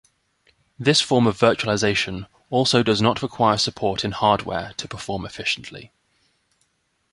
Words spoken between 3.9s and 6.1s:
in hardware to perform efficiently.